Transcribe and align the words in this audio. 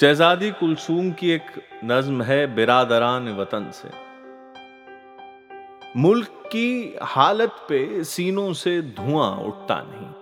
شہزادی 0.00 0.50
کلثوم 0.60 1.10
کی 1.10 1.26
ایک 1.28 1.58
نظم 1.82 2.22
ہے 2.22 2.46
برادران 2.46 3.38
وطن 3.38 3.72
سے۔ 3.72 3.88
ملک 5.94 6.50
کی 6.50 6.96
حالت 7.16 7.68
پہ 7.68 8.02
سینوں 8.02 8.52
سے 8.52 8.80
دھواں 8.80 9.36
اٹھتا 9.36 9.80
نہیں۔ 9.82 10.12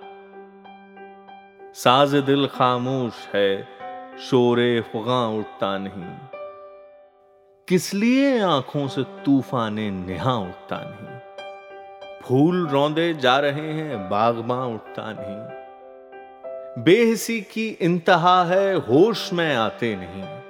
ساز 1.74 2.14
دل 2.27 2.46
خاموش 2.46 3.35
ہے، 3.35 3.62
شور 4.19 4.58
فغاں 4.93 5.29
اٹھتا 5.29 5.79
نہیں۔ 5.79 6.27
کس 7.67 7.95
لیے 7.95 8.41
آنکھوں 8.41 8.89
سے 8.89 9.01
طوفان 9.25 9.75
نہاں 10.07 10.41
اٹھتا 10.41 10.83
نہیں؟ 10.83 11.19
پھول 12.27 12.67
روندے 12.67 13.13
جا 13.13 13.41
رہے 13.41 13.73
ہیں، 13.73 14.09
باغباں 14.09 14.67
اٹھتا 14.67 15.13
نہیں۔ 15.13 15.62
بے 16.77 17.12
حسی 17.12 17.41
کی 17.41 17.75
انتہا 17.80 18.48
ہے، 18.48 18.75
ہوش 18.89 19.33
میں 19.33 19.57
آتے 19.57 19.95
نہیں۔ 19.95 20.41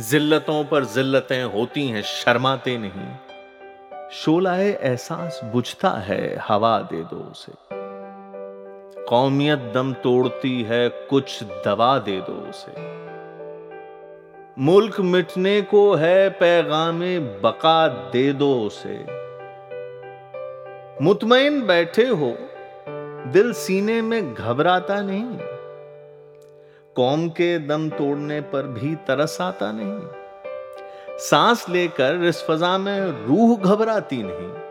ذلتوں 0.00 0.64
پر 0.68 0.84
ذلتیں 0.84 1.44
ہوتی 1.44 1.92
ہیں، 1.92 2.02
شرماتے 2.04 2.76
نہیں۔ 2.76 3.16
شولہ 4.10 4.48
احساس 4.80 5.44
بجھتا 5.54 6.08
ہے، 6.08 6.36
ہوا 6.50 6.80
دے 6.90 7.02
دو 7.10 7.22
اسے۔ 7.30 7.74
قومیت 9.08 9.74
دم 9.74 9.92
توڑتی 10.02 10.68
ہے، 10.68 10.88
کچھ 11.08 11.44
دوا 11.64 11.98
دے 12.06 12.20
دو 12.26 12.44
اسے۔ 12.48 13.02
ملک 14.56 15.00
مٹنے 15.00 15.60
کو 15.60 15.98
ہے، 15.98 16.28
پیغام 16.30 17.02
بقا 17.40 17.86
دے 18.12 18.32
دو 18.32 18.66
اسے۔ 18.66 19.02
مطمئن 21.00 21.60
بیٹھے 21.60 22.08
ہو 22.08 22.32
دل 23.34 23.52
سینے 23.52 24.00
میں 24.00 24.22
گھبراتا 24.36 25.00
نہیں۔ 25.00 25.38
قوم 26.94 27.28
کے 27.28 27.58
دم 27.58 27.88
توڑنے 27.88 28.40
پر 28.50 28.64
بھی 28.64 28.94
ترس 29.06 29.40
آتا 29.40 29.72
نہیں۔ 29.72 29.98
سانس 31.18 31.68
لے 31.68 31.88
کر 31.96 32.14
اس 32.14 32.44
فضا 32.44 32.76
میں 32.76 33.00
روح 33.00 33.56
گھبراتی 33.64 34.22
نہیں۔ 34.22 34.66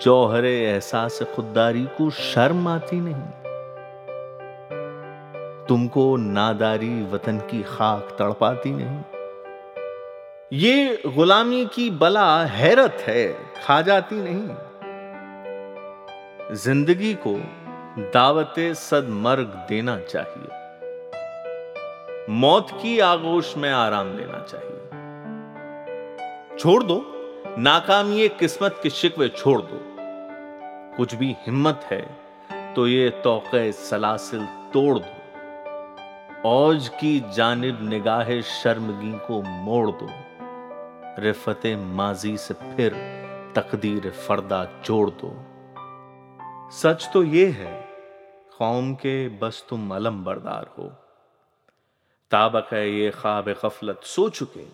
جوہر 0.00 0.44
احساس 0.44 1.22
خودداری 1.34 1.86
کو 1.96 2.10
شرم 2.10 2.68
آتی 2.68 3.00
نہیں۔ 3.00 3.30
تم 5.66 5.88
کو 5.88 6.16
ناداری 6.16 7.04
وطن 7.12 7.38
کی 7.46 7.62
خاک 7.66 8.18
تڑپاتی 8.18 8.70
نہیں۔ 8.70 9.02
یہ 10.50 10.88
غلامی 11.16 11.64
کی 11.72 11.90
بلا 11.90 12.46
حیرت 12.60 13.08
ہے، 13.08 13.32
کھا 13.64 13.80
جاتی 13.80 14.16
نہیں۔ 14.16 14.71
زندگی 16.52 17.14
کو 17.14 17.36
دعوت 18.14 18.58
صد 18.76 19.08
مرگ 19.08 19.56
دینا 19.68 20.00
چاہیے۔ 20.00 20.48
موت 22.28 22.70
کی 22.80 23.02
آگوش 23.02 23.56
میں 23.56 23.72
آرام 23.72 24.16
دینا 24.18 24.38
چاہیے۔ 24.46 24.88
چھوڑ 26.58 26.80
دو۔ 26.80 27.02
ناکامی 27.56 28.28
قسمت 28.38 28.82
کے 28.82 28.88
شکوے 28.88 29.28
چھوڑ 29.28 29.60
دو۔ 29.60 29.78
کچھ 30.96 31.14
بھی 31.14 31.34
ہمت 31.48 31.92
ہے 31.92 32.02
تو 32.74 32.88
یہ 32.88 33.10
توقع 33.22 33.70
سلاسل 33.74 34.40
توڑ 34.72 34.94
دو۔ 34.94 35.38
اوج 36.42 36.90
کی 36.90 37.20
جانب 37.34 37.82
نگاہ 37.82 38.30
شرمگی 38.62 39.12
کو 39.26 39.42
موڑ 39.42 39.90
دو۔ 40.00 40.06
رفت 41.18 41.66
ماضی 41.78 42.36
سے 42.36 42.54
پھر 42.76 42.92
تقدیر 43.52 44.10
فردہ 44.10 44.64
جوڑ 44.82 45.10
دو۔ 45.22 45.34
سچ 46.72 47.08
تو 47.12 47.24
یہ 47.24 47.46
ہے، 47.46 47.86
قوم 48.58 48.94
کے 48.94 49.28
بس 49.38 49.62
تم 49.62 49.92
علم 49.92 50.24
بردار 50.24 50.62
ہو۔ 50.78 50.88
تابق 52.30 52.72
ہے 52.72 52.88
یہ 52.88 53.10
خواب 53.20 53.48
غفلت، 53.62 54.04
سو 54.04 54.28
چکے۔ 54.28 54.64